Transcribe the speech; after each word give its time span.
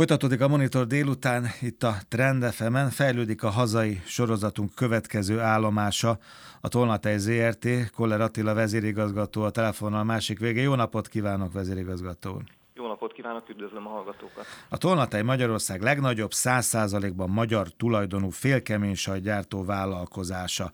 Folytatódik 0.00 0.40
a 0.40 0.48
Monitor 0.48 0.86
délután, 0.86 1.46
itt 1.60 1.82
a 1.82 1.94
Trend 2.08 2.44
fm 2.44 2.76
fejlődik 2.90 3.42
a 3.42 3.48
hazai 3.50 4.00
sorozatunk 4.06 4.74
következő 4.74 5.40
állomása, 5.40 6.18
a 6.60 6.68
Tolnatej 6.68 7.18
ZRT, 7.18 7.90
Koller 7.90 8.20
Attila 8.20 8.54
vezérigazgató 8.54 9.42
a 9.42 9.50
telefonnal 9.50 10.04
másik 10.04 10.38
vége. 10.38 10.60
Jó 10.60 10.74
napot 10.74 11.08
kívánok, 11.08 11.52
vezérigazgató 11.52 12.42
Jó 12.74 12.86
napot 12.86 13.12
kívánok, 13.12 13.48
üdvözlöm 13.48 13.86
a 13.86 13.90
hallgatókat! 13.90 14.44
A 14.68 14.76
Tolnatej 14.76 15.22
Magyarország 15.22 15.82
legnagyobb, 15.82 16.30
100%-ban 16.34 17.30
magyar 17.30 17.68
tulajdonú 17.68 18.28
félkemény 18.30 18.96
gyártó 19.22 19.64
vállalkozása 19.64 20.70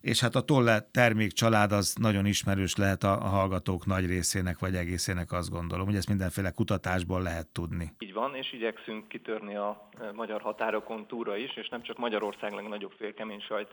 és 0.00 0.20
hát 0.20 0.34
a 0.34 0.40
Tolle 0.40 0.80
termék 0.80 1.32
család 1.32 1.72
az 1.72 1.94
nagyon 2.00 2.26
ismerős 2.26 2.76
lehet 2.76 3.02
a, 3.02 3.12
a 3.12 3.28
hallgatók 3.28 3.86
nagy 3.86 4.06
részének 4.06 4.58
vagy 4.58 4.74
egészének 4.74 5.32
azt 5.32 5.50
gondolom, 5.50 5.86
hogy 5.86 5.94
ezt 5.94 6.08
mindenféle 6.08 6.50
kutatásból 6.50 7.22
lehet 7.22 7.48
tudni. 7.48 7.92
Így 7.98 8.12
van, 8.12 8.34
és 8.34 8.52
igyekszünk 8.52 9.08
kitörni 9.08 9.56
a 9.56 9.88
e, 10.00 10.12
magyar 10.12 10.40
határokon 10.40 11.06
túra 11.06 11.36
is, 11.36 11.56
és 11.56 11.68
nem 11.68 11.82
csak 11.82 11.98
Magyarország 11.98 12.52
legnagyobb 12.52 12.92
félkemény 12.98 13.40
sajt 13.40 13.68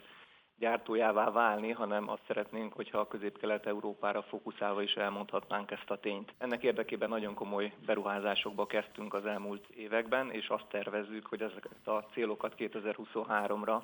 gyártójává 0.59 1.31
válni, 1.31 1.71
hanem 1.71 2.09
azt 2.09 2.21
szeretnénk, 2.27 2.73
hogyha 2.73 2.99
a 2.99 3.07
közép-kelet-európára 3.07 4.21
fókuszálva 4.21 4.81
is 4.81 4.93
elmondhatnánk 4.93 5.71
ezt 5.71 5.89
a 5.89 5.99
tényt. 5.99 6.33
Ennek 6.37 6.63
érdekében 6.63 7.09
nagyon 7.09 7.33
komoly 7.33 7.73
beruházásokba 7.85 8.65
kezdtünk 8.65 9.13
az 9.13 9.25
elmúlt 9.25 9.65
években, 9.75 10.31
és 10.31 10.47
azt 10.47 10.65
tervezzük, 10.69 11.25
hogy 11.25 11.41
ezeket 11.41 11.87
a 11.87 12.05
célokat 12.13 12.53
2023-ra 12.57 13.81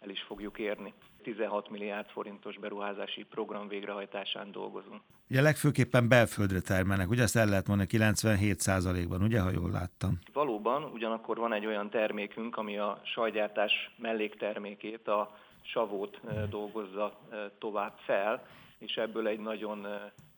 el 0.00 0.10
is 0.10 0.22
fogjuk 0.22 0.58
érni. 0.58 0.94
16 1.22 1.70
milliárd 1.70 2.08
forintos 2.08 2.58
beruházási 2.58 3.22
program 3.22 3.68
végrehajtásán 3.68 4.52
dolgozunk. 4.52 5.00
Ugye 5.30 5.42
legfőképpen 5.42 6.08
belföldre 6.08 6.60
termelnek, 6.60 7.10
ugye 7.10 7.22
ezt 7.22 7.36
el 7.36 7.46
lehet 7.46 7.66
mondani 7.66 7.88
97%-ban, 7.92 9.22
ugye, 9.22 9.40
ha 9.40 9.50
jól 9.50 9.70
láttam? 9.70 10.18
Valóban, 10.32 10.84
ugyanakkor 10.84 11.36
van 11.36 11.52
egy 11.52 11.66
olyan 11.66 11.90
termékünk, 11.90 12.56
ami 12.56 12.78
a 12.78 13.00
sajgyártás 13.04 13.72
melléktermékét, 13.98 15.08
a 15.08 15.36
savót 15.62 16.20
dolgozza 16.48 17.18
tovább 17.58 17.94
fel, 17.98 18.46
és 18.78 18.96
ebből 18.96 19.28
egy 19.28 19.40
nagyon 19.40 19.86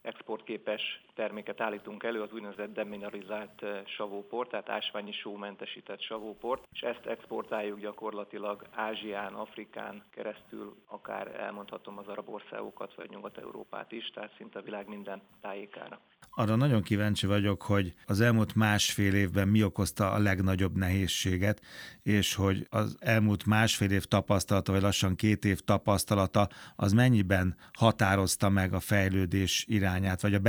exportképes 0.01 1.01
terméket 1.19 1.61
állítunk 1.61 2.03
elő, 2.03 2.21
az 2.21 2.31
úgynevezett 2.33 2.73
demineralizált 2.73 3.63
eh, 3.63 3.81
savóport, 3.85 4.49
tehát 4.49 4.69
ásványi 4.69 5.11
sómentesített 5.11 6.01
savóport, 6.01 6.67
és 6.71 6.81
ezt 6.81 7.05
exportáljuk 7.05 7.79
gyakorlatilag 7.79 8.67
Ázsián, 8.71 9.33
Afrikán 9.33 10.03
keresztül, 10.09 10.75
akár 10.87 11.27
elmondhatom 11.39 11.97
az 11.97 12.07
arab 12.07 12.29
országokat, 12.29 12.95
vagy 12.95 13.09
Nyugat-Európát 13.09 13.91
is, 13.91 14.09
tehát 14.13 14.35
szinte 14.37 14.59
a 14.59 14.61
világ 14.61 14.87
minden 14.87 15.21
tájékára. 15.41 15.99
Arra 16.29 16.55
nagyon 16.55 16.81
kíváncsi 16.81 17.27
vagyok, 17.27 17.61
hogy 17.61 17.93
az 18.05 18.21
elmúlt 18.21 18.55
másfél 18.55 19.13
évben 19.13 19.47
mi 19.47 19.63
okozta 19.63 20.11
a 20.11 20.19
legnagyobb 20.19 20.77
nehézséget, 20.77 21.61
és 22.03 22.35
hogy 22.35 22.67
az 22.69 22.97
elmúlt 22.99 23.45
másfél 23.45 23.91
év 23.91 24.05
tapasztalata, 24.05 24.71
vagy 24.71 24.81
lassan 24.81 25.15
két 25.15 25.45
év 25.45 25.59
tapasztalata, 25.59 26.49
az 26.75 26.91
mennyiben 26.93 27.55
határozta 27.73 28.49
meg 28.49 28.73
a 28.73 28.79
fejlődés 28.79 29.65
irányát, 29.67 30.21
vagy 30.21 30.33
a 30.33 30.39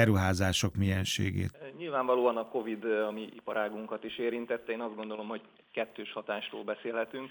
beruházások 0.60 0.74
mienségét? 0.74 1.50
Nyilvánvalóan 1.76 2.36
a 2.36 2.48
Covid 2.48 2.84
a 2.84 3.10
mi 3.10 3.28
iparágunkat 3.36 4.04
is 4.04 4.18
érintette. 4.18 4.72
Én 4.72 4.80
azt 4.80 4.96
gondolom, 4.96 5.28
hogy 5.28 5.40
kettős 5.72 6.12
hatásról 6.12 6.64
beszélhetünk. 6.64 7.30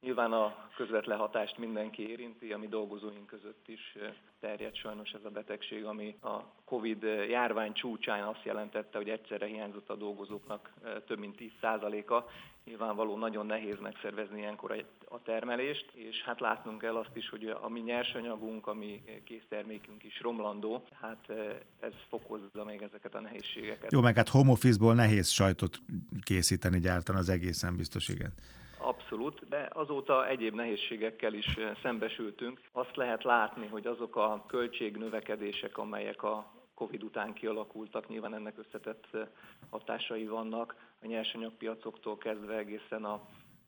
Nyilván 0.00 0.32
a 0.32 0.68
közvetlen 0.76 1.18
hatást 1.18 1.58
mindenki 1.58 2.08
érinti, 2.08 2.52
ami 2.52 2.68
dolgozóink 2.68 3.26
között 3.26 3.68
is 3.68 3.96
terjed 4.40 4.74
sajnos 4.74 5.10
ez 5.10 5.24
a 5.24 5.30
betegség, 5.30 5.84
ami 5.84 6.16
a 6.22 6.36
Covid 6.64 7.02
járvány 7.28 7.72
csúcsán 7.72 8.26
azt 8.26 8.44
jelentette, 8.44 8.98
hogy 8.98 9.08
egyszerre 9.08 9.46
hiányzott 9.46 9.90
a 9.90 9.96
dolgozóknak 9.96 10.72
több 11.06 11.18
mint 11.18 11.36
10%-a. 11.62 12.30
Nyilvánvaló 12.64 13.16
nagyon 13.16 13.46
nehéz 13.46 13.78
megszervezni 13.80 14.38
ilyenkor 14.38 14.84
a 15.08 15.22
termelést, 15.22 15.90
és 15.94 16.22
hát 16.22 16.40
látnunk 16.40 16.80
kell 16.80 16.96
azt 16.96 17.16
is, 17.16 17.28
hogy 17.28 17.46
a 17.60 17.68
mi 17.68 17.80
nyersanyagunk, 17.80 18.66
a 18.66 18.74
mi 18.74 19.02
késztermékünk 19.24 20.04
is 20.04 20.20
romlandó, 20.20 20.84
hát 21.00 21.32
ez 21.80 21.92
fokozza 22.08 22.64
még 22.64 22.82
ezeket 22.82 23.14
a 23.14 23.20
nehézségeket. 23.20 23.92
Jó, 23.92 24.00
meg 24.00 24.16
hát 24.16 24.28
home 24.28 24.50
office-ból 24.50 24.94
nehéz 24.94 25.28
sajtot 25.28 25.78
készíteni, 26.22 26.80
gyártani 26.80 27.18
az 27.18 27.28
egészen 27.28 27.76
biztos, 27.76 28.08
igen. 28.08 28.32
Abszolút, 28.82 29.48
de 29.48 29.68
azóta 29.72 30.28
egyéb 30.28 30.54
nehézségekkel 30.54 31.34
is 31.34 31.56
eh, 31.56 31.76
szembesültünk. 31.82 32.60
Azt 32.72 32.96
lehet 32.96 33.24
látni, 33.24 33.66
hogy 33.66 33.86
azok 33.86 34.16
a 34.16 34.44
költségnövekedések, 34.46 35.78
amelyek 35.78 36.22
a 36.22 36.52
Covid 36.74 37.02
után 37.02 37.32
kialakultak, 37.32 38.08
nyilván 38.08 38.34
ennek 38.34 38.58
összetett 38.58 39.06
eh, 39.12 39.26
hatásai 39.70 40.26
vannak 40.26 40.76
a 41.02 41.06
nyersanyagpiacoktól 41.06 42.18
kezdve 42.18 42.56
egészen 42.56 43.04
a 43.04 43.20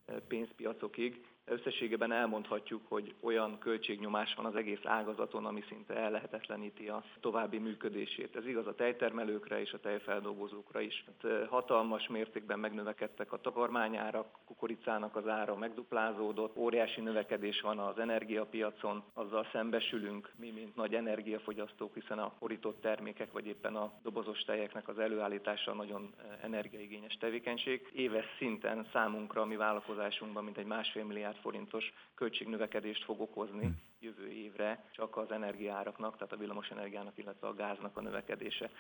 eh, 0.06 0.16
pénzpiacokig, 0.28 1.26
Összességében 1.44 2.12
elmondhatjuk, 2.12 2.82
hogy 2.88 3.14
olyan 3.20 3.58
költségnyomás 3.58 4.34
van 4.34 4.46
az 4.46 4.56
egész 4.56 4.84
ágazaton, 4.84 5.46
ami 5.46 5.64
szinte 5.68 5.94
ellehetetleníti 5.94 6.88
a 6.88 7.04
további 7.20 7.58
működését. 7.58 8.36
Ez 8.36 8.46
igaz 8.46 8.66
a 8.66 8.74
tejtermelőkre 8.74 9.60
és 9.60 9.72
a 9.72 9.80
tejfeldolgozókra 9.80 10.80
is. 10.80 11.04
Hát, 11.06 11.48
hatalmas 11.48 12.08
mértékben 12.08 12.58
megnövekedtek 12.58 13.32
a 13.32 13.40
takarmányárak, 13.40 14.38
kukoricának 14.44 15.16
az 15.16 15.28
ára 15.28 15.56
megduplázódott, 15.56 16.56
óriási 16.56 17.00
növekedés 17.00 17.60
van 17.60 17.78
az 17.78 17.98
energiapiacon, 17.98 19.02
azzal 19.14 19.46
szembesülünk 19.52 20.32
mi, 20.36 20.50
mint 20.50 20.76
nagy 20.76 20.94
energiafogyasztók, 20.94 21.94
hiszen 21.94 22.18
a 22.18 22.32
borított 22.38 22.80
termékek 22.80 23.32
vagy 23.32 23.46
éppen 23.46 23.76
a 23.76 23.92
dobozos 24.02 24.40
tejeknek 24.40 24.88
az 24.88 24.98
előállítása 24.98 25.74
nagyon 25.74 26.14
energiaigényes 26.42 27.16
tevékenység. 27.16 27.90
Éves 27.92 28.26
szinten 28.38 28.88
számunkra, 28.92 29.44
mi 29.44 29.56
vállalkozásunkban, 29.56 30.44
mint 30.44 30.58
egy 30.58 30.66
másfél 30.66 31.04
milliárd 31.04 31.31
milliárd 31.32 31.36
forintos 31.40 31.92
költségnövekedést 32.14 33.04
fog 33.04 33.20
okozni 33.20 33.64
hm. 33.64 33.72
jövő 34.00 34.28
évre 34.28 34.84
csak 34.92 35.16
az 35.16 35.30
energiáraknak, 35.30 36.16
tehát 36.16 36.32
a 36.32 36.36
villamos 36.36 36.68
energiának, 36.68 37.18
illetve 37.18 37.46
a 37.46 37.54
gáznak 37.54 37.96
a 37.96 38.00
növekedése, 38.00 38.70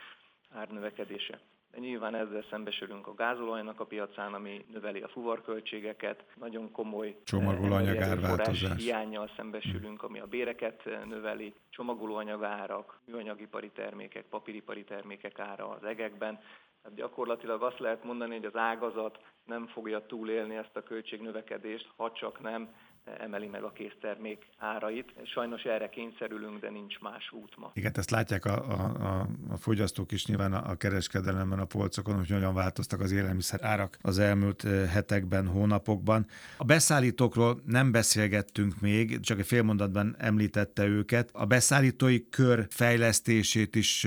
árnövekedése. 0.54 1.40
De 1.72 1.78
nyilván 1.78 2.14
ezzel 2.14 2.44
szembesülünk 2.50 3.06
a 3.06 3.14
gázolajnak 3.14 3.80
a 3.80 3.84
piacán, 3.84 4.34
ami 4.34 4.64
növeli 4.72 5.00
a 5.00 5.08
fuvarköltségeket, 5.08 6.24
nagyon 6.34 6.70
komoly 6.70 7.16
csomagolóanyag 7.24 7.96
árváltozás. 7.96 8.76
hiányjal 8.76 9.30
szembesülünk, 9.36 10.02
ami 10.02 10.20
a 10.20 10.26
béreket 10.26 10.84
növeli, 10.84 11.54
csomagolóanyag 11.70 12.42
árak, 12.42 12.98
műanyagipari 13.04 13.70
termékek, 13.70 14.24
papíripari 14.24 14.84
termékek 14.84 15.38
ára 15.38 15.68
az 15.68 15.84
egekben, 15.84 16.40
tehát 16.82 16.96
gyakorlatilag 16.96 17.62
azt 17.62 17.78
lehet 17.78 18.04
mondani, 18.04 18.34
hogy 18.36 18.44
az 18.44 18.56
ágazat 18.56 19.18
nem 19.46 19.66
fogja 19.66 20.06
túlélni 20.06 20.56
ezt 20.56 20.76
a 20.76 20.82
költségnövekedést, 20.82 21.88
ha 21.96 22.12
csak 22.12 22.40
nem 22.40 22.68
emeli 23.04 23.46
meg 23.46 23.62
a 23.62 23.72
késztermék 23.72 24.46
árait. 24.58 25.12
Sajnos 25.24 25.62
erre 25.62 25.88
kényszerülünk, 25.88 26.60
de 26.60 26.70
nincs 26.70 26.98
más 26.98 27.32
út 27.32 27.56
ma. 27.56 27.70
Igen, 27.74 27.92
ezt 27.94 28.10
látják 28.10 28.44
a, 28.44 28.54
a, 28.54 29.26
a 29.48 29.56
fogyasztók 29.56 30.12
is 30.12 30.26
nyilván 30.26 30.52
a, 30.52 30.76
kereskedelemben, 30.76 31.58
a 31.58 31.64
polcokon, 31.64 32.16
hogy 32.16 32.30
hogyan 32.30 32.54
változtak 32.54 33.00
az 33.00 33.12
élelmiszer 33.12 33.64
árak 33.64 33.98
az 34.02 34.18
elmúlt 34.18 34.62
hetekben, 34.88 35.46
hónapokban. 35.46 36.26
A 36.56 36.64
beszállítókról 36.64 37.60
nem 37.66 37.92
beszélgettünk 37.92 38.80
még, 38.80 39.20
csak 39.20 39.38
egy 39.38 39.46
fél 39.46 39.62
mondatban 39.62 40.14
említette 40.18 40.84
őket. 40.86 41.30
A 41.32 41.46
beszállítói 41.46 42.28
kör 42.28 42.66
fejlesztését 42.70 43.76
is 43.76 44.06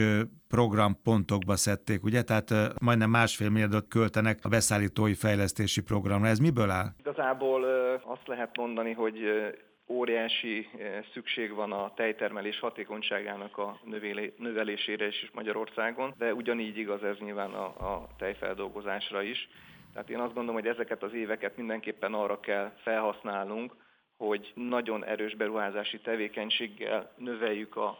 programpontokba 0.56 1.56
szedték, 1.56 2.04
ugye? 2.04 2.22
Tehát 2.22 2.50
majdnem 2.82 3.10
másfél 3.10 3.50
milliárdot 3.50 3.88
költenek 3.88 4.40
a 4.42 4.50
beszállítói 4.50 5.14
fejlesztési 5.14 5.82
programra. 5.82 6.28
Ez 6.28 6.40
miből 6.40 6.70
áll? 6.70 6.88
Igazából 7.00 7.64
azt 8.04 8.28
lehet 8.28 8.58
mondani, 8.58 8.92
hogy 8.92 9.18
óriási 9.88 10.68
szükség 11.14 11.54
van 11.54 11.72
a 11.72 11.94
tejtermelés 11.96 12.60
hatékonyságának 12.60 13.58
a 13.58 13.80
növelésére 14.38 15.08
is 15.08 15.30
Magyarországon, 15.34 16.14
de 16.18 16.34
ugyanígy 16.34 16.78
igaz 16.78 17.04
ez 17.04 17.18
nyilván 17.20 17.52
a, 17.52 17.66
a 17.66 18.08
tejfeldolgozásra 18.18 19.22
is. 19.22 19.50
Tehát 19.94 20.10
én 20.10 20.20
azt 20.20 20.34
gondolom, 20.34 20.62
hogy 20.62 20.72
ezeket 20.72 21.04
az 21.04 21.14
éveket 21.14 21.58
mindenképpen 21.58 22.14
arra 22.14 22.40
kell 22.40 22.72
felhasználnunk, 22.84 23.76
hogy 24.18 24.52
nagyon 24.56 25.06
erős 25.06 25.36
beruházási 25.36 26.00
tevékenységgel 26.00 27.12
növeljük 27.18 27.76
a 27.76 27.98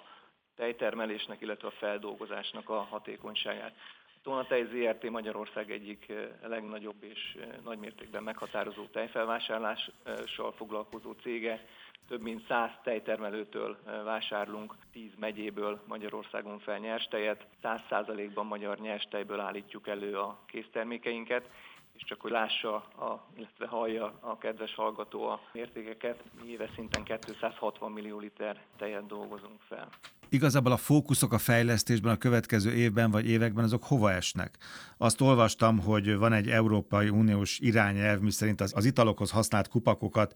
tejtermelésnek, 0.56 1.42
illetve 1.42 1.68
a 1.68 1.72
feldolgozásnak 1.72 2.70
a 2.70 2.82
hatékonyságát. 2.82 3.76
A 4.08 4.20
Tónatej 4.24 4.66
ZRT 4.66 5.10
Magyarország 5.10 5.72
egyik 5.72 6.14
legnagyobb 6.48 7.04
és 7.04 7.38
nagymértékben 7.64 8.24
meghatározó 8.24 8.86
tejfelvásárlással 8.86 10.54
foglalkozó 10.56 11.12
cége. 11.12 11.66
Több 12.08 12.22
mint 12.22 12.46
100 12.48 12.70
tejtermelőtől 12.84 13.78
vásárlunk 14.04 14.76
10 14.92 15.10
megyéből 15.20 15.82
Magyarországon 15.88 16.60
fel 16.60 16.78
nyerstejet. 16.78 17.46
100%-ban 17.64 18.46
magyar 18.46 18.78
nyerstejből 18.78 19.40
állítjuk 19.40 19.88
elő 19.88 20.18
a 20.18 20.40
késztermékeinket 20.46 21.50
és 21.96 22.04
csak 22.04 22.22
hogy 22.22 22.32
lássa, 22.32 22.76
a, 22.76 23.26
illetve 23.38 23.68
hallja 23.68 24.14
a 24.20 24.38
kedves 24.38 24.76
hallgató 24.76 25.28
a 25.28 25.42
mértékeket, 25.52 26.24
mi 26.42 26.50
éves 26.50 26.70
szinten 26.76 27.04
260 27.04 27.92
millió 27.92 28.20
liter 28.20 28.62
tejet 28.78 29.08
dolgozunk 29.08 29.62
fel. 29.68 29.90
Igazából 30.30 30.72
a 30.72 30.78
fókuszok 30.78 31.34
a 31.34 31.38
fejlesztésben 31.38 32.14
a 32.14 32.18
következő 32.18 32.72
évben 32.72 33.12
vagy 33.12 33.30
években 33.30 33.64
azok 33.64 33.84
hova 33.84 34.12
esnek? 34.12 34.58
Azt 34.98 35.22
olvastam, 35.22 35.80
hogy 35.80 36.16
van 36.16 36.34
egy 36.34 36.50
Európai 36.50 37.10
Uniós 37.10 37.60
irányelv, 37.60 38.20
miszerint 38.20 38.62
az, 38.62 38.74
az 38.76 38.86
italokhoz 38.86 39.32
használt 39.32 39.68
kupakokat 39.68 40.36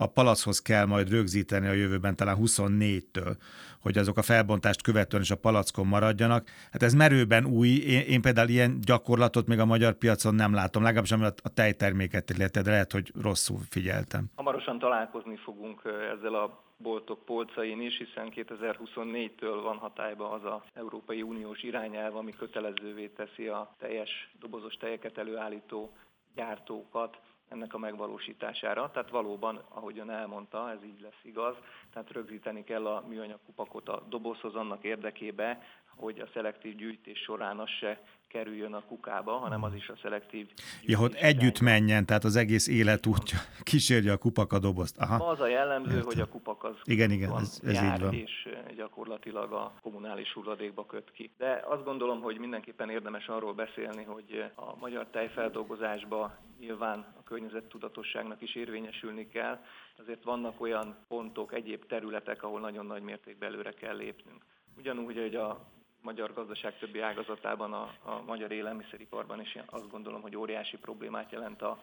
a 0.00 0.06
palachoz 0.06 0.62
kell 0.62 0.84
majd 0.84 1.10
rögzíteni 1.10 1.66
a 1.66 1.72
jövőben, 1.72 2.16
talán 2.16 2.36
24-től, 2.40 3.36
hogy 3.80 3.98
azok 3.98 4.16
a 4.16 4.22
felbontást 4.22 4.82
követően 4.82 5.22
is 5.22 5.30
a 5.30 5.36
palackon 5.36 5.86
maradjanak. 5.86 6.48
Hát 6.72 6.82
ez 6.82 6.94
merőben 6.94 7.44
új, 7.44 7.68
én, 7.68 8.00
én 8.00 8.20
például 8.20 8.48
ilyen 8.48 8.80
gyakorlatot 8.80 9.46
még 9.46 9.58
a 9.58 9.64
magyar 9.64 9.94
piacon 9.94 10.34
nem 10.34 10.54
látom, 10.54 10.82
legalábbis 10.82 11.12
ami 11.12 11.24
a 11.24 11.48
tejterméket 11.54 12.30
illeti, 12.30 12.60
de 12.60 12.70
lehet, 12.70 12.92
hogy 12.92 13.12
rosszul 13.22 13.60
figyeltem. 13.68 14.24
Hamarosan 14.34 14.78
találkozni 14.78 15.36
fogunk 15.36 15.82
ezzel 16.16 16.34
a 16.34 16.66
boltok 16.78 17.24
polcain 17.24 17.80
is, 17.80 17.96
hiszen 17.98 18.32
2024-től 18.34 19.60
van 19.62 19.76
hatályban 19.78 20.32
az 20.32 20.44
a 20.44 20.64
Európai 20.74 21.22
Uniós 21.22 21.62
irányelv, 21.62 22.16
ami 22.16 22.32
kötelezővé 22.32 23.06
teszi 23.08 23.46
a 23.46 23.74
teljes 23.78 24.30
dobozos 24.38 24.74
tejeket 24.76 25.18
előállító 25.18 25.92
gyártókat 26.34 27.20
ennek 27.48 27.74
a 27.74 27.78
megvalósítására. 27.78 28.90
Tehát 28.90 29.10
valóban, 29.10 29.60
ahogyan 29.68 30.10
elmondta, 30.10 30.70
ez 30.70 30.84
így 30.84 31.00
lesz 31.00 31.20
igaz. 31.22 31.54
Tehát 31.92 32.12
rögzíteni 32.12 32.64
kell 32.64 32.86
a 32.86 33.04
műanyag 33.08 33.38
kupakot 33.46 33.88
a 33.88 34.02
dobozhoz 34.08 34.54
annak 34.54 34.84
érdekébe, 34.84 35.62
hogy 35.96 36.18
a 36.18 36.28
szelektív 36.32 36.76
gyűjtés 36.76 37.18
során 37.18 37.58
az 37.58 37.68
se 37.68 38.00
kerüljön 38.28 38.74
a 38.74 38.82
kukába, 38.82 39.32
hanem 39.32 39.62
az 39.62 39.74
is 39.74 39.88
a 39.88 39.94
szelektív 40.02 40.48
Ja, 40.82 40.98
hogy 40.98 41.14
együtt 41.14 41.60
menjen, 41.60 42.06
tehát 42.06 42.24
az 42.24 42.36
egész 42.36 42.68
életútja 42.68 43.38
kísérje 43.62 44.12
a 44.12 44.16
kupak 44.16 44.52
a 44.52 44.58
dobozt. 44.58 44.98
Aha. 44.98 45.28
Az 45.28 45.40
a 45.40 45.46
jellemző, 45.46 45.90
Értem. 45.90 46.06
hogy 46.06 46.20
a 46.20 46.26
kupak 46.26 46.64
az 46.64 46.74
igen, 46.84 47.10
igen, 47.10 47.36
ez, 47.36 47.60
ez 47.64 47.72
jár, 47.72 47.94
így 47.94 48.00
van. 48.00 48.14
és 48.14 48.48
gyakorlatilag 48.76 49.52
a 49.52 49.72
kommunális 49.82 50.32
hulladékba 50.32 50.86
köt 50.86 51.10
ki. 51.12 51.30
De 51.38 51.64
azt 51.68 51.84
gondolom, 51.84 52.20
hogy 52.20 52.38
mindenképpen 52.38 52.90
érdemes 52.90 53.26
arról 53.26 53.52
beszélni, 53.52 54.04
hogy 54.04 54.44
a 54.54 54.76
magyar 54.76 55.06
tejfeldolgozásba 55.10 56.36
nyilván 56.58 57.14
a 57.18 57.22
környezettudatosságnak 57.22 58.40
is 58.42 58.54
érvényesülni 58.54 59.28
kell, 59.28 59.64
azért 59.98 60.24
vannak 60.24 60.60
olyan 60.60 60.96
pontok, 61.08 61.52
egyéb 61.52 61.86
területek, 61.86 62.42
ahol 62.42 62.60
nagyon 62.60 62.86
nagy 62.86 63.02
mértékben 63.02 63.48
előre 63.52 63.72
kell 63.72 63.96
lépnünk. 63.96 64.44
Ugyanúgy, 64.76 65.16
hogy 65.16 65.34
a 65.34 65.66
magyar 66.02 66.32
gazdaság 66.32 66.78
többi 66.78 67.00
ágazatában, 67.00 67.72
a, 67.72 67.82
a 68.02 68.22
magyar 68.26 68.52
élelmiszeriparban 68.52 69.40
is 69.40 69.58
azt 69.66 69.90
gondolom, 69.90 70.20
hogy 70.20 70.36
óriási 70.36 70.76
problémát 70.76 71.32
jelent 71.32 71.62
a 71.62 71.82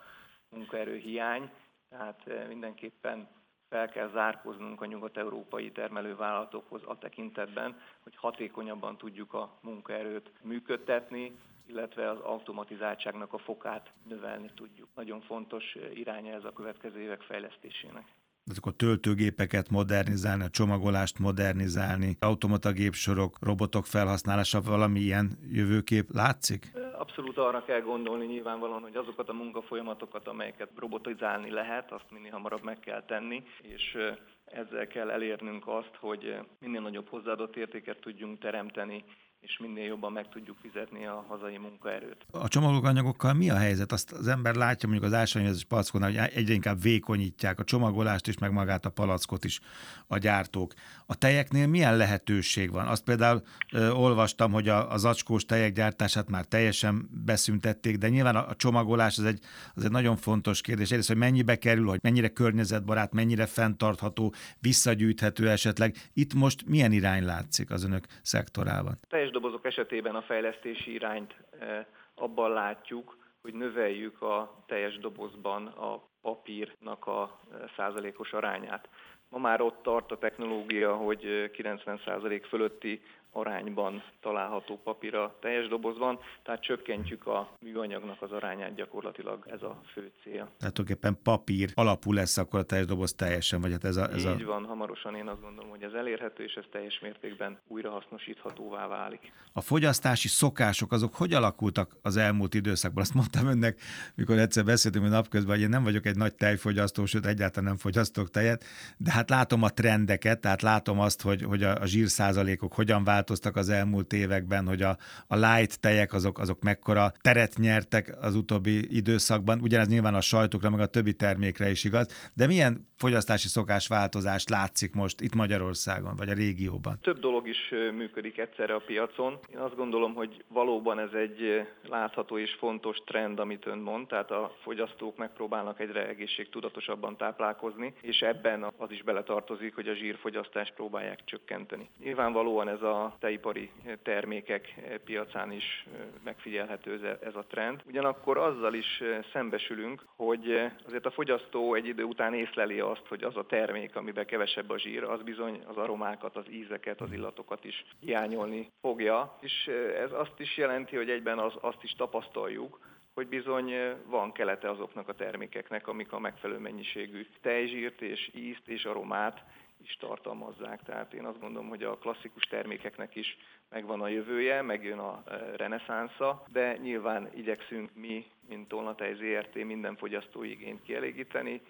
munkaerő 0.49 0.95
hiány, 0.97 1.49
tehát 1.89 2.27
eh, 2.27 2.47
mindenképpen 2.47 3.27
fel 3.69 3.89
kell 3.89 4.09
zárkoznunk 4.09 4.81
a 4.81 4.85
nyugat-európai 4.85 5.71
termelővállalatokhoz 5.71 6.81
a 6.85 6.97
tekintetben, 6.97 7.79
hogy 8.03 8.15
hatékonyabban 8.15 8.97
tudjuk 8.97 9.33
a 9.33 9.57
munkaerőt 9.61 10.31
működtetni, 10.41 11.37
illetve 11.67 12.09
az 12.09 12.19
automatizáltságnak 12.19 13.33
a 13.33 13.37
fokát 13.37 13.91
növelni 14.07 14.49
tudjuk. 14.55 14.87
Nagyon 14.95 15.21
fontos 15.21 15.77
iránya 15.93 16.33
ez 16.33 16.43
a 16.43 16.53
következő 16.53 16.99
évek 16.99 17.21
fejlesztésének 17.21 18.05
azok 18.49 18.65
a 18.65 18.71
töltőgépeket 18.71 19.69
modernizálni, 19.69 20.43
a 20.43 20.49
csomagolást 20.49 21.19
modernizálni, 21.19 22.17
automata 22.19 22.71
gépsorok, 22.71 23.37
robotok 23.41 23.85
felhasználása, 23.85 24.61
valami 24.61 24.99
ilyen 24.99 25.37
jövőkép 25.51 26.05
látszik? 26.13 26.71
Abszolút 26.97 27.37
arra 27.37 27.63
kell 27.63 27.81
gondolni 27.81 28.25
nyilvánvalóan, 28.25 28.81
hogy 28.81 28.95
azokat 28.95 29.29
a 29.29 29.33
munkafolyamatokat, 29.33 30.27
amelyeket 30.27 30.69
robotizálni 30.75 31.51
lehet, 31.51 31.91
azt 31.91 32.05
minél 32.09 32.31
hamarabb 32.31 32.63
meg 32.63 32.79
kell 32.79 33.03
tenni, 33.05 33.43
és 33.61 33.97
ezzel 34.45 34.87
kell 34.87 35.09
elérnünk 35.09 35.67
azt, 35.67 35.95
hogy 35.99 36.39
minél 36.59 36.81
nagyobb 36.81 37.07
hozzáadott 37.07 37.55
értéket 37.55 37.99
tudjunk 37.99 38.39
teremteni 38.39 39.03
és 39.45 39.57
minél 39.57 39.85
jobban 39.85 40.11
meg 40.11 40.29
tudjuk 40.29 40.57
fizetni 40.61 41.05
a 41.05 41.25
hazai 41.27 41.57
munkaerőt. 41.57 42.25
A 42.31 42.47
csomagolanyagokkal 42.47 43.33
mi 43.33 43.49
a 43.49 43.55
helyzet? 43.55 43.91
Azt 43.91 44.11
az 44.11 44.27
ember 44.27 44.55
látja 44.55 44.89
mondjuk 44.89 45.11
az 45.11 45.17
ásványvizes 45.17 45.63
palackoknál, 45.63 46.09
hogy 46.09 46.29
egyre 46.33 46.53
inkább 46.53 46.81
vékonyítják 46.81 47.59
a 47.59 47.63
csomagolást 47.63 48.27
is, 48.27 48.37
meg 48.37 48.51
magát 48.51 48.85
a 48.85 48.89
palackot 48.89 49.43
is 49.43 49.59
a 50.07 50.17
gyártók. 50.17 50.73
A 51.05 51.15
tejeknél 51.15 51.67
milyen 51.67 51.97
lehetőség 51.97 52.71
van? 52.71 52.87
Azt 52.87 53.03
például 53.03 53.41
ö, 53.73 53.89
olvastam, 53.89 54.51
hogy 54.51 54.69
a, 54.69 54.91
a 54.91 54.97
zacskós 54.97 55.45
tejek 55.45 55.73
gyártását 55.73 56.29
már 56.29 56.45
teljesen 56.45 57.09
beszüntették, 57.25 57.97
de 57.97 58.09
nyilván 58.09 58.35
a, 58.35 58.47
a 58.47 58.55
csomagolás 58.55 59.17
az 59.17 59.25
egy, 59.25 59.39
az 59.75 59.85
egy 59.85 59.91
nagyon 59.91 60.15
fontos 60.15 60.61
kérdés. 60.61 60.89
Egyrészt, 60.89 61.07
hogy 61.07 61.17
mennyibe 61.17 61.55
kerül, 61.55 61.87
hogy 61.87 61.99
mennyire 62.01 62.29
környezetbarát, 62.29 63.13
mennyire 63.13 63.45
fenntartható, 63.45 64.33
visszagyűjthető 64.59 65.49
esetleg. 65.49 65.95
Itt 66.13 66.33
most 66.33 66.67
milyen 66.67 66.91
irány 66.91 67.25
látszik 67.25 67.71
az 67.71 67.83
önök 67.83 68.05
szektorában? 68.21 68.99
Teljes 69.07 69.33
dobozok 69.35 69.65
esetében 69.65 70.15
a 70.15 70.21
fejlesztési 70.21 70.91
irányt 70.93 71.35
eh, 71.59 71.85
abban 72.15 72.51
látjuk, 72.51 73.17
hogy 73.41 73.53
növeljük 73.53 74.21
a 74.21 74.63
teljes 74.65 74.97
dobozban 74.97 75.67
a 75.67 76.01
papírnak 76.21 77.07
a 77.07 77.39
eh, 77.51 77.59
százalékos 77.75 78.33
arányát. 78.33 78.89
Ma 79.29 79.37
már 79.37 79.61
ott 79.61 79.81
tart 79.81 80.11
a 80.11 80.17
technológia, 80.17 80.95
hogy 80.95 81.51
90 81.51 81.95
eh, 81.95 82.01
százalék 82.05 82.45
fölötti 82.45 83.01
arányban 83.35 84.03
található 84.21 84.79
papír 84.83 85.15
a 85.15 85.35
teljes 85.41 85.67
dobozban, 85.67 86.19
tehát 86.43 86.61
csökkentjük 86.61 87.27
a 87.27 87.49
műanyagnak 87.59 88.21
az 88.21 88.31
arányát 88.31 88.75
gyakorlatilag 88.75 89.45
ez 89.47 89.61
a 89.61 89.81
fő 89.93 90.11
cél. 90.23 90.33
Tehát 90.33 90.73
tulajdonképpen 90.73 91.17
papír 91.23 91.71
alapú 91.73 92.13
lesz 92.13 92.37
akkor 92.37 92.59
a 92.59 92.63
teljes 92.63 92.87
doboz 92.87 93.13
teljesen, 93.13 93.61
vagy 93.61 93.71
hát 93.71 93.83
ez 93.83 93.95
a... 93.95 94.09
Ez 94.09 94.25
Így 94.25 94.41
a... 94.41 94.45
van, 94.45 94.65
hamarosan 94.65 95.15
én 95.15 95.27
azt 95.27 95.41
gondolom, 95.41 95.69
hogy 95.69 95.83
ez 95.83 95.93
elérhető, 95.93 96.43
és 96.43 96.53
ez 96.53 96.63
teljes 96.71 96.99
mértékben 96.99 97.59
újrahasznosíthatóvá 97.67 98.87
válik. 98.87 99.31
A 99.53 99.61
fogyasztási 99.61 100.27
szokások 100.27 100.91
azok 100.91 101.15
hogy 101.15 101.33
alakultak 101.33 101.97
az 102.01 102.17
elmúlt 102.17 102.53
időszakban? 102.53 103.03
Azt 103.03 103.13
mondtam 103.13 103.47
önnek, 103.47 103.79
mikor 104.15 104.37
egyszer 104.37 104.63
beszéltünk 104.63 105.05
a 105.05 105.09
napközben, 105.09 105.55
hogy 105.55 105.63
én 105.63 105.69
nem 105.69 105.83
vagyok 105.83 106.05
egy 106.05 106.17
nagy 106.17 106.35
tejfogyasztó, 106.35 107.05
sőt 107.05 107.25
egyáltalán 107.25 107.69
nem 107.69 107.77
fogyasztok 107.77 108.29
tejet, 108.29 108.63
de 108.97 109.11
hát 109.11 109.29
látom 109.29 109.63
a 109.63 109.69
trendeket, 109.69 110.39
tehát 110.41 110.61
látom 110.61 110.99
azt, 110.99 111.21
hogy, 111.21 111.43
hogy 111.43 111.63
a, 111.63 111.81
a 111.81 111.85
zsírszázalékok 111.85 112.73
hogyan 112.73 113.03
vált 113.03 113.24
változtak 113.25 113.55
az 113.55 113.69
elmúlt 113.69 114.13
években, 114.13 114.67
hogy 114.67 114.81
a, 114.81 114.97
a 115.27 115.35
light 115.35 115.79
tejek 115.79 116.13
azok, 116.13 116.39
azok 116.39 116.61
mekkora 116.61 117.11
teret 117.21 117.57
nyertek 117.57 118.17
az 118.21 118.35
utóbbi 118.35 118.95
időszakban, 118.95 119.59
ugyanez 119.61 119.87
nyilván 119.87 120.13
a 120.13 120.21
sajtokra, 120.21 120.69
meg 120.69 120.79
a 120.79 120.85
többi 120.85 121.13
termékre 121.13 121.69
is 121.69 121.83
igaz, 121.83 122.31
de 122.33 122.47
milyen 122.47 122.87
fogyasztási 122.97 123.47
szokásváltozást 123.47 124.49
látszik 124.49 124.93
most 124.93 125.21
itt 125.21 125.35
Magyarországon, 125.35 126.15
vagy 126.15 126.29
a 126.29 126.33
régióban? 126.33 126.97
Több 127.01 127.19
dolog 127.19 127.47
is 127.47 127.73
működik 127.95 128.37
egyszerre 128.37 128.73
a 128.73 128.83
piacon. 128.85 129.39
Én 129.53 129.57
azt 129.57 129.75
gondolom, 129.75 130.13
hogy 130.13 130.43
valóban 130.47 130.99
ez 130.99 131.13
egy 131.13 131.67
látható 131.87 132.37
és 132.37 132.55
fontos 132.59 132.97
trend, 133.05 133.39
amit 133.39 133.65
ön 133.65 133.77
mond, 133.77 134.07
tehát 134.07 134.31
a 134.31 134.55
fogyasztók 134.61 135.17
megpróbálnak 135.17 135.79
egyre 135.79 136.07
egészségtudatosabban 136.07 137.17
táplálkozni, 137.17 137.93
és 138.01 138.19
ebben 138.19 138.63
az 138.77 138.91
is 138.91 139.03
beletartozik, 139.03 139.75
hogy 139.75 139.87
a 139.87 139.95
zsírfogyasztást 139.95 140.73
próbálják 140.73 141.19
csökkenteni. 141.25 141.89
Nyilvánvalóan 141.99 142.67
ez 142.67 142.81
a 142.81 143.14
tejipari 143.19 143.71
termékek 144.03 144.73
piacán 145.05 145.51
is 145.51 145.87
megfigyelhető 146.23 147.19
ez 147.23 147.35
a 147.35 147.45
trend. 147.47 147.81
Ugyanakkor 147.87 148.37
azzal 148.37 148.73
is 148.73 149.03
szembesülünk, 149.31 150.05
hogy 150.15 150.71
azért 150.87 151.05
a 151.05 151.11
fogyasztó 151.11 151.73
egy 151.73 151.87
idő 151.87 152.03
után 152.03 152.33
észleli 152.33 152.79
azt, 152.79 153.07
hogy 153.07 153.23
az 153.23 153.37
a 153.37 153.45
termék, 153.45 153.95
amiben 153.95 154.25
kevesebb 154.25 154.69
a 154.69 154.79
zsír, 154.79 155.03
az 155.03 155.21
bizony 155.21 155.63
az 155.65 155.77
aromákat, 155.77 156.35
az 156.35 156.45
ízeket, 156.49 157.01
az 157.01 157.11
illatokat 157.11 157.63
is 157.63 157.85
hiányolni 157.99 158.71
fogja. 158.81 159.37
És 159.41 159.67
ez 159.97 160.11
azt 160.11 160.39
is 160.39 160.57
jelenti, 160.57 160.95
hogy 160.95 161.09
egyben 161.09 161.39
az, 161.39 161.53
azt 161.61 161.83
is 161.83 161.91
tapasztaljuk, 161.91 162.79
hogy 163.13 163.27
bizony 163.27 163.73
van 164.05 164.31
kelete 164.31 164.69
azoknak 164.69 165.09
a 165.09 165.13
termékeknek, 165.13 165.87
amik 165.87 166.11
a 166.11 166.19
megfelelő 166.19 166.59
mennyiségű 166.59 167.25
tejzsírt 167.41 168.01
és 168.01 168.29
ízt 168.33 168.67
és 168.67 168.85
aromát 168.85 169.43
is 169.85 169.95
tartalmazzák. 169.99 170.83
Tehát 170.83 171.13
én 171.13 171.25
azt 171.25 171.39
gondolom, 171.39 171.69
hogy 171.69 171.83
a 171.83 171.97
klasszikus 171.97 172.43
termékeknek 172.43 173.15
is 173.15 173.37
megvan 173.69 174.01
a 174.01 174.07
jövője, 174.07 174.61
megjön 174.61 174.99
a 174.99 175.23
e, 175.27 175.55
reneszánsza, 175.55 176.43
de 176.51 176.77
nyilván 176.77 177.29
igyekszünk 177.35 177.89
mi, 177.93 178.25
mint 178.47 178.67
Tolnatej 178.67 179.13
ZRT 179.13 179.63
minden 179.63 179.95
fogyasztói 179.95 180.51
igényt 180.51 180.81
kielégíteni, 180.81 181.61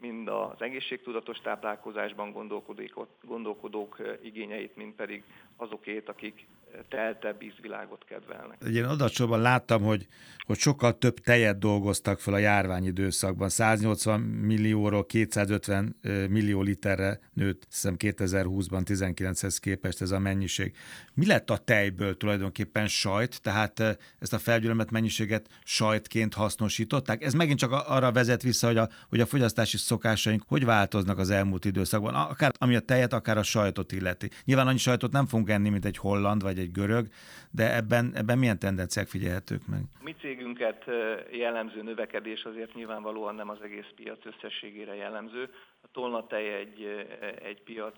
mind 0.00 0.28
az 0.28 0.62
egészségtudatos 0.62 1.38
táplálkozásban 1.38 2.32
gondolkodók, 2.32 3.08
gondolkodók 3.22 4.02
igényeit, 4.22 4.76
mind 4.76 4.92
pedig 4.92 5.22
azokét, 5.56 6.08
akik 6.08 6.46
teltebb 6.88 7.42
ízvilágot 7.42 8.04
kedvelnek. 8.04 8.58
Egy 8.64 8.72
ilyen 8.74 8.88
adatsorban 8.88 9.40
láttam, 9.40 9.82
hogy, 9.82 10.06
hogy 10.38 10.58
sokkal 10.58 10.98
több 10.98 11.18
tejet 11.18 11.58
dolgoztak 11.58 12.20
fel 12.20 12.34
a 12.34 12.38
járvány 12.38 12.84
időszakban. 12.84 13.48
180 13.48 14.20
millióról 14.20 15.06
250 15.06 15.96
millió 16.28 16.62
literre 16.62 17.20
nőtt, 17.32 17.66
hiszem 17.70 17.94
2020-ban 17.98 18.82
19-hez 18.84 19.56
képest 19.60 20.00
ez 20.00 20.10
a 20.10 20.18
mennyiség. 20.18 20.76
Mi 21.14 21.26
lett 21.26 21.50
a 21.50 21.56
tejből 21.56 22.16
tulajdonképpen 22.16 22.86
sajt, 22.86 23.42
tehát 23.42 23.98
ezt 24.18 24.32
a 24.32 24.38
felgyülemet 24.38 24.90
mennyiséget 24.90 25.48
sajtként 25.64 26.34
hasznosították? 26.34 27.24
Ez 27.24 27.34
megint 27.34 27.58
csak 27.58 27.72
arra 27.72 28.12
vezet 28.12 28.42
vissza, 28.42 28.66
hogy 28.66 28.76
a, 28.76 28.88
hogy 29.08 29.20
a 29.20 29.26
fogyasztási 29.26 29.76
szokásaink 29.90 30.42
hogy 30.48 30.64
változnak 30.64 31.18
az 31.18 31.30
elmúlt 31.30 31.64
időszakban, 31.64 32.14
akár 32.14 32.52
ami 32.58 32.74
a 32.76 32.80
tejet, 32.80 33.12
akár 33.12 33.38
a 33.38 33.42
sajtot 33.42 33.92
illeti. 33.92 34.28
Nyilván 34.44 34.66
annyi 34.66 34.78
sajtot 34.88 35.12
nem 35.12 35.26
fogunk 35.26 35.50
enni, 35.50 35.68
mint 35.68 35.84
egy 35.84 35.96
holland 35.96 36.42
vagy 36.42 36.58
egy 36.58 36.72
görög, 36.72 37.06
de 37.50 37.74
ebben, 37.74 38.12
ebben 38.14 38.38
milyen 38.38 38.58
tendenciák 38.58 39.08
figyelhetők 39.08 39.66
meg? 39.66 39.82
Mi 40.02 40.14
cégünket 40.20 40.84
jellemző 41.32 41.82
növekedés 41.82 42.42
azért 42.42 42.74
nyilvánvalóan 42.74 43.34
nem 43.34 43.48
az 43.48 43.62
egész 43.62 43.90
piac 43.96 44.26
összességére 44.26 44.94
jellemző. 44.94 45.50
A 45.82 45.88
tolnatej 45.92 46.54
egy, 46.54 47.06
egy 47.42 47.62
piac 47.62 47.96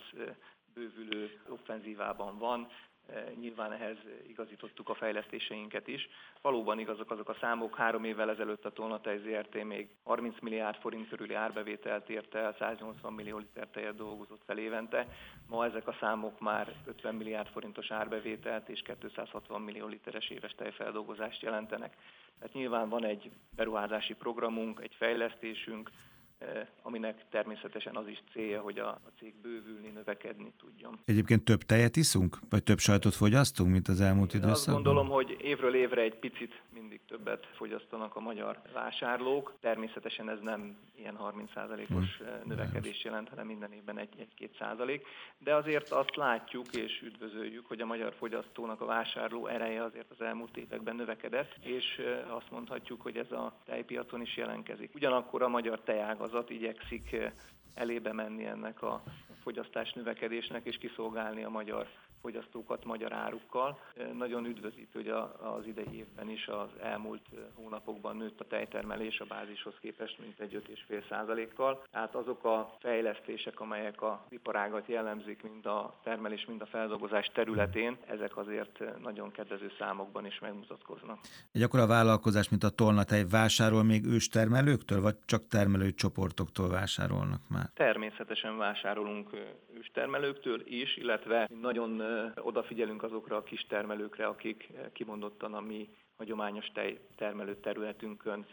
bővülő 0.74 1.30
offenzívában 1.48 2.38
van, 2.38 2.68
nyilván 3.40 3.72
ehhez 3.72 3.96
igazítottuk 4.28 4.88
a 4.88 4.94
fejlesztéseinket 4.94 5.88
is. 5.88 6.08
Valóban 6.40 6.78
igazak 6.78 7.10
azok 7.10 7.28
a 7.28 7.36
számok, 7.40 7.76
három 7.76 8.04
évvel 8.04 8.30
ezelőtt 8.30 8.64
a 8.64 8.72
Tolnatej 8.72 9.18
ZRT 9.18 9.64
még 9.64 9.88
30 10.02 10.40
milliárd 10.40 10.76
forint 10.76 11.08
körüli 11.08 11.34
árbevételt 11.34 12.10
ért 12.10 12.34
el, 12.34 12.54
180 12.58 13.12
millió 13.12 13.38
liter 13.38 13.66
tejet 13.66 13.94
dolgozott 13.94 14.42
fel 14.46 14.58
évente. 14.58 15.06
Ma 15.48 15.64
ezek 15.64 15.88
a 15.88 15.96
számok 16.00 16.40
már 16.40 16.74
50 16.84 17.14
milliárd 17.14 17.48
forintos 17.48 17.90
árbevételt 17.90 18.68
és 18.68 18.82
260 18.82 19.60
millió 19.60 19.86
literes 19.86 20.28
éves 20.28 20.54
tejfeldolgozást 20.54 21.42
jelentenek. 21.42 21.96
Tehát 22.38 22.54
nyilván 22.54 22.88
van 22.88 23.04
egy 23.04 23.30
beruházási 23.56 24.14
programunk, 24.14 24.80
egy 24.80 24.94
fejlesztésünk, 24.94 25.90
Eh, 25.90 26.11
aminek 26.82 27.24
természetesen 27.30 27.96
az 27.96 28.06
is 28.08 28.22
célja, 28.32 28.60
hogy 28.60 28.78
a, 28.78 28.88
a 28.88 29.10
cég 29.18 29.34
bővülni, 29.42 29.88
növekedni 29.88 30.52
tudjon. 30.58 30.98
Egyébként 31.04 31.44
több 31.44 31.62
tejet 31.62 31.96
iszunk, 31.96 32.38
vagy 32.50 32.62
több 32.62 32.78
sajtot 32.78 33.14
fogyasztunk, 33.14 33.70
mint 33.70 33.88
az 33.88 34.00
elmúlt 34.00 34.34
Én 34.34 34.40
időszakban? 34.40 34.74
Azt 34.74 34.84
gondolom, 34.84 35.08
hogy 35.08 35.36
évről 35.40 35.74
évre 35.74 36.00
egy 36.00 36.18
picit 36.18 36.62
mindig 36.72 37.00
többet 37.08 37.46
fogyasztanak 37.54 38.16
a 38.16 38.20
magyar 38.20 38.60
vásárlók. 38.72 39.54
Természetesen 39.60 40.30
ez 40.30 40.38
nem 40.40 40.76
ilyen 40.98 41.18
30%-os 41.20 42.16
hmm. 42.16 42.26
Eh, 42.26 42.40
növekedés 42.44 43.04
jelent, 43.04 43.28
hanem 43.28 43.46
minden 43.46 43.72
évben 43.72 43.98
egy-két 43.98 44.56
százalék. 44.58 45.06
De 45.38 45.54
azért 45.54 45.90
azt 45.90 46.16
látjuk 46.16 46.66
és 46.74 47.02
üdvözöljük, 47.02 47.66
hogy 47.66 47.80
a 47.80 47.86
magyar 47.86 48.14
fogyasztónak 48.18 48.80
a 48.80 48.84
vásárló 48.84 49.46
ereje 49.46 49.82
azért 49.82 50.10
az 50.10 50.20
elmúlt 50.20 50.56
években 50.56 50.96
növekedett, 50.96 51.56
és 51.60 51.98
eh, 51.98 52.36
azt 52.36 52.50
mondhatjuk, 52.50 53.02
hogy 53.02 53.16
ez 53.16 53.32
a 53.32 53.52
tejpiacon 53.64 54.20
is 54.20 54.36
jelentkezik. 54.36 54.94
Ugyanakkor 54.94 55.42
a 55.42 55.48
magyar 55.48 55.80
tejágazat 55.80 56.31
igyekszik 56.50 57.12
eh, 57.12 57.32
elébe 57.74 58.12
menni 58.12 58.44
ennek 58.44 58.82
a 58.82 59.02
fogyasztás 59.42 59.92
növekedésnek 59.92 60.66
és 60.66 60.78
kiszolgálni 60.78 61.44
a 61.44 61.48
magyar 61.48 61.88
fogyasztókat 62.22 62.84
magyar 62.84 63.12
árukkal. 63.12 63.78
Nagyon 64.18 64.44
üdvözítő, 64.44 64.88
hogy 64.92 65.08
az 65.08 65.66
idei 65.66 65.96
évben 65.96 66.30
is 66.30 66.46
az 66.46 66.68
elmúlt 66.82 67.22
hónapokban 67.54 68.16
nőtt 68.16 68.40
a 68.40 68.46
tejtermelés 68.46 69.20
a 69.20 69.24
bázishoz 69.24 69.74
képest 69.80 70.18
mintegy 70.18 70.62
5,5 70.88 71.08
százalékkal. 71.08 71.82
Tehát 71.90 72.14
azok 72.14 72.44
a 72.44 72.76
fejlesztések, 72.80 73.60
amelyek 73.60 74.02
a 74.02 74.24
iparágat 74.28 74.88
jellemzik, 74.88 75.42
mind 75.42 75.66
a 75.66 75.94
termelés, 76.02 76.44
mind 76.44 76.60
a 76.60 76.66
feldolgozás 76.66 77.30
területén, 77.34 77.96
ezek 78.06 78.36
azért 78.36 79.00
nagyon 79.00 79.30
kedvező 79.30 79.72
számokban 79.78 80.26
is 80.26 80.38
megmutatkoznak. 80.38 81.18
Egy 81.52 81.62
akkora 81.62 81.86
vállalkozás, 81.86 82.48
mint 82.48 82.64
a 82.64 82.70
Tolnatej 82.70 83.24
vásárol 83.30 83.82
még 83.82 84.04
őstermelőktől, 84.04 85.00
vagy 85.00 85.16
csak 85.24 85.48
termelői 85.48 85.94
csoportoktól 85.94 86.68
vásárolnak 86.68 87.40
már? 87.48 87.70
Természetesen 87.74 88.56
vásárolunk 88.56 89.30
őstermelőktől 89.76 90.62
is, 90.66 90.96
illetve 90.96 91.48
nagyon 91.60 92.02
odafigyelünk 92.36 93.02
azokra 93.02 93.36
a 93.36 93.42
kis 93.42 93.66
termelőkre, 93.66 94.26
akik 94.26 94.72
kimondottan 94.92 95.54
a 95.54 95.60
mi 95.60 95.88
hagyományos 96.16 96.66
tejtermelő 96.66 97.56
területünkön 97.56 98.46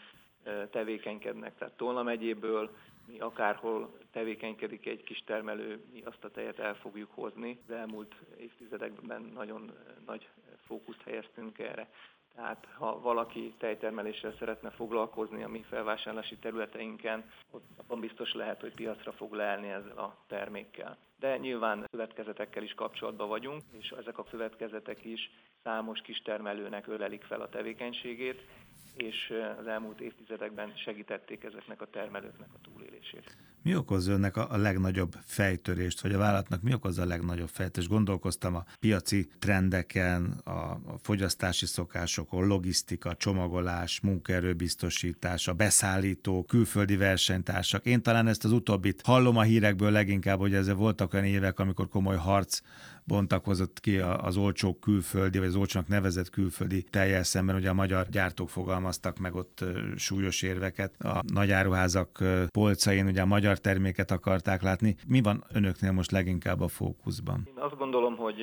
tevékenykednek. 0.72 1.58
Tehát 1.58 1.78
Tolna 1.78 2.04
megyéből 2.04 2.76
mi 3.08 3.20
akárhol 3.20 3.98
tevékenykedik 4.12 4.86
egy 4.86 5.04
kis 5.04 5.24
termelő, 5.26 5.84
mi 5.94 6.02
azt 6.02 6.24
a 6.24 6.32
tejet 6.32 6.60
el 6.60 6.76
fogjuk 6.76 7.12
hozni. 7.12 7.60
Az 7.68 7.74
elmúlt 7.74 8.16
évtizedekben 8.38 9.22
nagyon 9.22 9.72
nagy 10.06 10.30
fókuszt 10.66 11.02
helyeztünk 11.02 11.60
erre. 11.60 11.90
Tehát 12.36 12.68
ha 12.78 13.00
valaki 13.00 13.54
tejtermeléssel 13.58 14.36
szeretne 14.40 14.70
foglalkozni 14.70 15.44
a 15.44 15.48
mi 15.48 15.64
felvásárlási 15.70 16.38
területeinken, 16.38 17.32
ott 17.52 17.64
abban 17.78 18.00
biztos 18.00 18.34
lehet, 18.34 18.62
hogy 18.62 18.74
piacra 18.74 19.12
fog 19.12 19.34
leelni 19.34 19.68
ezzel 19.68 19.98
a 19.98 20.18
termékkel. 20.28 20.98
De 21.20 21.38
nyilván 21.38 21.86
szövetkezetekkel 21.92 22.64
is 22.64 22.74
kapcsolatban 22.74 23.28
vagyunk, 23.28 23.62
és 23.72 23.90
ezek 23.90 24.18
a 24.18 24.26
szövetkezetek 24.30 25.06
is 25.06 25.32
számos 25.64 26.02
kistermelőnek 26.02 26.88
ölelik 26.88 27.24
fel 27.24 27.42
a 27.42 27.50
tevékenységét, 27.50 28.42
és 28.96 29.34
az 29.60 29.68
elmúlt 29.68 30.00
évtizedekben 30.00 30.74
segítették 30.76 31.44
ezeknek 31.44 31.82
a 31.82 31.90
termelőknek 31.90 32.50
a 32.54 32.60
túlélését. 32.62 33.36
Mi 33.64 33.76
okozza 33.76 34.12
önnek 34.12 34.38
a, 34.38 34.58
legnagyobb 34.58 35.16
fejtörést, 35.26 36.02
vagy 36.02 36.14
a 36.14 36.18
vállalatnak 36.18 36.62
mi 36.62 36.74
okozza 36.74 37.02
a 37.02 37.06
legnagyobb 37.06 37.48
fejtörést? 37.48 37.92
Gondolkoztam 37.92 38.56
a 38.56 38.66
piaci 38.80 39.30
trendeken, 39.40 40.42
a, 40.44 40.80
fogyasztási 41.02 41.66
szokásokon, 41.66 42.48
logisztika, 42.48 43.16
csomagolás, 43.16 44.00
munkaerőbiztosítás, 44.00 45.48
a 45.48 45.54
beszállító, 45.54 46.44
külföldi 46.44 46.98
versenytársak. 46.98 47.86
Én 47.86 48.02
talán 48.02 48.28
ezt 48.28 48.46
az 48.46 48.52
utóbbit 48.52 49.02
hallom 49.02 49.38
a 49.38 49.42
hírekből 49.42 49.92
leginkább, 49.92 50.40
hogy 50.40 50.54
ezzel 50.54 50.76
voltak 50.76 51.14
olyan 51.14 51.26
évek, 51.26 51.60
amikor 51.60 51.88
komoly 51.88 52.18
harc 52.18 52.62
bontakozott 53.10 53.80
ki 53.80 53.98
az 53.98 54.38
olcsó 54.38 54.74
külföldi, 54.74 55.38
vagy 55.38 55.48
az 55.48 55.56
olcsónak 55.56 55.88
nevezett 55.88 56.30
külföldi 56.30 56.84
teljel 56.84 57.24
szemben, 57.24 57.56
ugye 57.56 57.70
a 57.70 57.74
magyar 57.74 58.10
gyártók 58.10 58.50
fogalmaztak 58.50 59.18
meg 59.20 59.36
ott 59.36 59.64
súlyos 59.96 60.42
érveket. 60.42 61.02
A 61.04 61.24
nagyáruházak 61.34 62.24
polcain 62.52 63.06
ugye 63.06 63.22
a 63.22 63.26
magyar 63.26 63.49
terméket 63.58 64.12
akarták 64.12 64.62
látni. 64.62 64.96
Mi 65.08 65.22
van 65.22 65.44
önöknél 65.54 65.92
most 65.92 66.12
leginkább 66.12 66.62
a 66.62 66.68
fókuszban? 66.68 67.48
Én 67.48 67.64
azt 67.64 67.78
gondolom, 67.78 68.16
hogy 68.16 68.42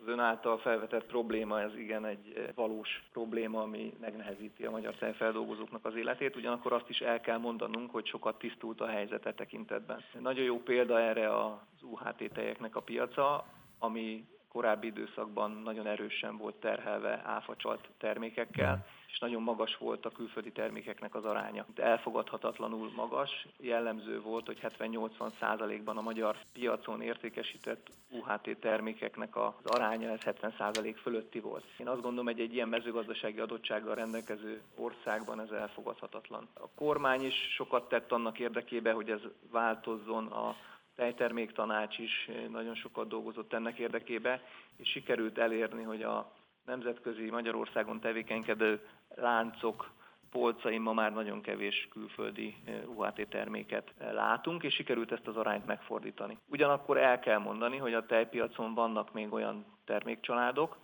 az 0.00 0.06
ön 0.06 0.18
által 0.18 0.58
felvetett 0.58 1.06
probléma, 1.06 1.60
ez 1.60 1.76
igen 1.76 2.04
egy 2.04 2.52
valós 2.54 3.02
probléma, 3.12 3.62
ami 3.62 3.92
megnehezíti 4.00 4.64
a 4.64 4.70
magyar 4.70 4.94
tejfeldolgozóknak 4.94 5.84
az 5.84 5.96
életét. 5.96 6.36
Ugyanakkor 6.36 6.72
azt 6.72 6.88
is 6.88 6.98
el 6.98 7.20
kell 7.20 7.38
mondanunk, 7.38 7.90
hogy 7.90 8.06
sokat 8.06 8.38
tisztult 8.38 8.80
a 8.80 8.86
helyzete 8.86 9.34
tekintetben. 9.34 10.04
Nagyon 10.20 10.44
jó 10.44 10.58
példa 10.62 11.00
erre 11.00 11.36
az 11.36 11.82
UHT 11.82 12.30
tejeknek 12.32 12.76
a 12.76 12.80
piaca, 12.80 13.44
ami 13.78 14.24
korábbi 14.48 14.86
időszakban 14.86 15.50
nagyon 15.64 15.86
erősen 15.86 16.36
volt 16.36 16.54
terhelve 16.54 17.22
áfacsalt 17.24 17.88
termékekkel, 17.98 18.86
és 19.12 19.18
nagyon 19.18 19.42
magas 19.42 19.76
volt 19.76 20.06
a 20.06 20.10
külföldi 20.10 20.52
termékeknek 20.52 21.14
az 21.14 21.24
aránya. 21.24 21.66
De 21.74 21.82
elfogadhatatlanul 21.82 22.90
magas, 22.96 23.46
jellemző 23.60 24.20
volt, 24.20 24.46
hogy 24.46 24.58
70-80 24.78 25.32
százalékban 25.40 25.96
a 25.96 26.00
magyar 26.00 26.36
piacon 26.52 27.02
értékesített 27.02 27.90
UHT 28.10 28.56
termékeknek 28.60 29.36
az 29.36 29.64
aránya 29.64 30.10
ez 30.10 30.20
70 30.20 30.54
százalék 30.58 30.96
fölötti 30.96 31.40
volt. 31.40 31.64
Én 31.76 31.88
azt 31.88 32.00
gondolom, 32.00 32.26
hogy 32.26 32.40
egy 32.40 32.54
ilyen 32.54 32.68
mezőgazdasági 32.68 33.38
adottsággal 33.38 33.94
rendelkező 33.94 34.62
országban 34.74 35.40
ez 35.40 35.50
elfogadhatatlan. 35.50 36.48
A 36.54 36.68
kormány 36.74 37.24
is 37.24 37.34
sokat 37.54 37.88
tett 37.88 38.12
annak 38.12 38.38
érdekében, 38.38 38.94
hogy 38.94 39.10
ez 39.10 39.20
változzon 39.50 40.26
a 40.26 40.56
tejtermék 40.98 41.52
tanács 41.52 41.98
is 41.98 42.30
nagyon 42.50 42.74
sokat 42.74 43.08
dolgozott 43.08 43.52
ennek 43.52 43.78
érdekébe, 43.78 44.42
és 44.76 44.88
sikerült 44.88 45.38
elérni, 45.38 45.82
hogy 45.82 46.02
a 46.02 46.32
nemzetközi 46.64 47.30
Magyarországon 47.30 48.00
tevékenykedő 48.00 48.88
láncok 49.14 49.90
polcain 50.30 50.80
ma 50.80 50.92
már 50.92 51.12
nagyon 51.12 51.40
kevés 51.40 51.88
külföldi 51.90 52.56
UHT 52.86 53.28
terméket 53.28 53.94
látunk, 53.98 54.62
és 54.62 54.74
sikerült 54.74 55.12
ezt 55.12 55.26
az 55.26 55.36
arányt 55.36 55.66
megfordítani. 55.66 56.38
Ugyanakkor 56.46 56.96
el 56.96 57.18
kell 57.18 57.38
mondani, 57.38 57.76
hogy 57.76 57.94
a 57.94 58.06
tejpiacon 58.06 58.74
vannak 58.74 59.12
még 59.12 59.32
olyan 59.32 59.64
termékcsaládok, 59.84 60.76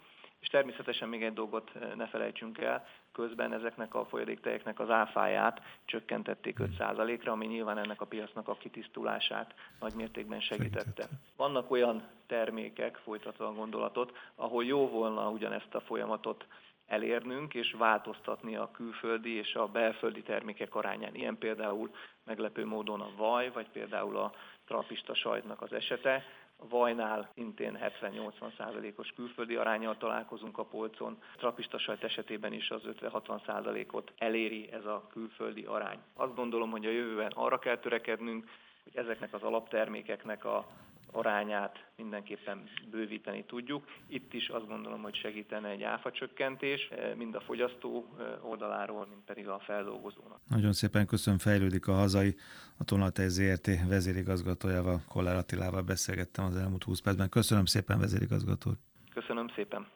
és 0.45 0.51
természetesen 0.51 1.09
még 1.09 1.23
egy 1.23 1.33
dolgot 1.33 1.73
ne 1.97 2.07
felejtsünk 2.07 2.59
el, 2.59 2.87
közben 3.13 3.53
ezeknek 3.53 3.95
a 3.95 4.05
folyadéktejeknek 4.05 4.81
az 4.81 4.91
áfáját 4.91 5.61
csökkentették 5.85 6.59
5%-ra, 6.61 7.33
ami 7.33 7.47
nyilván 7.47 7.79
ennek 7.79 8.01
a 8.01 8.07
piacnak 8.07 8.49
a 8.49 8.57
kitisztulását 8.57 9.55
nagy 9.81 9.95
mértékben 9.95 10.41
segítette. 10.41 11.09
Vannak 11.37 11.71
olyan 11.71 12.09
termékek, 12.27 12.97
folytatva 12.97 13.47
a 13.47 13.53
gondolatot, 13.53 14.17
ahol 14.35 14.65
jó 14.65 14.89
volna 14.89 15.31
ugyanezt 15.31 15.75
a 15.75 15.81
folyamatot 15.81 16.47
elérnünk 16.87 17.55
és 17.55 17.75
változtatni 17.79 18.57
a 18.57 18.71
külföldi 18.71 19.31
és 19.31 19.55
a 19.55 19.67
belföldi 19.67 20.23
termékek 20.23 20.75
arányán. 20.75 21.15
Ilyen 21.15 21.39
például 21.39 21.91
meglepő 22.25 22.67
módon 22.67 23.01
a 23.01 23.11
vaj, 23.17 23.51
vagy 23.51 23.69
például 23.69 24.17
a 24.17 24.33
trapista 24.67 25.15
sajtnak 25.15 25.63
az 25.63 25.73
esete, 25.73 26.25
A 26.57 26.69
vajnál 26.69 27.31
szintén 27.35 27.79
70-80 28.01 28.57
százalékos 28.57 29.13
külföldi 29.13 29.57
arányal 29.57 29.97
találkozunk 29.97 30.59
a 30.59 30.65
polcon. 30.65 31.19
A 31.35 31.37
trapista 31.37 31.79
sajt 31.79 32.05
esetében 32.05 32.53
is 32.53 32.71
az 32.71 32.83
50-60 32.87 33.45
százalékot 33.47 34.13
eléri 34.19 34.73
ez 34.73 34.85
a 34.85 35.07
külföldi 35.13 35.65
arány. 35.65 35.99
Azt 36.15 36.35
gondolom, 36.35 36.71
hogy 36.71 36.87
a 36.87 36.91
jövőben 36.91 37.33
arra 37.35 37.59
kell 37.59 37.79
törekednünk, 37.79 38.49
hogy 38.85 38.97
ezeknek 38.97 39.35
az 39.35 39.43
alaptermékeknek 39.43 40.45
a 40.45 40.67
arányát 41.15 41.85
mindenképpen 41.97 42.69
bővíteni 42.91 43.45
tudjuk. 43.45 43.85
Itt 44.07 44.33
is 44.33 44.49
azt 44.49 44.67
gondolom, 44.67 45.03
hogy 45.03 45.15
segítene 45.15 45.69
egy 45.69 45.83
áfa 45.83 46.11
csökkentés, 46.11 46.89
eh, 46.91 47.15
mind 47.15 47.35
a 47.35 47.41
fogyasztó 47.41 48.07
eh, 48.19 48.51
oldaláról, 48.51 49.07
mind 49.07 49.23
pedig 49.27 49.49
a 49.49 49.59
feldolgozónak. 49.59 50.41
Nagyon 50.49 50.73
szépen 50.73 51.07
köszönöm, 51.07 51.39
fejlődik 51.39 51.89
a 51.89 51.93
hazai. 51.93 52.35
A 52.79 52.85
Tonaltej 52.85 53.29
ZRT 53.29 53.69
vezérigazgatójával, 53.89 55.03
Kollár 55.09 55.37
Attilával 55.37 55.83
beszélgettem 55.83 56.45
az 56.45 56.57
elmúlt 56.57 56.85
20 56.85 57.01
percben. 57.01 57.29
Köszönöm 57.29 57.65
szépen, 57.65 57.99
vezérigazgató. 57.99 58.71
Köszönöm 59.15 59.49
szépen. 59.49 59.87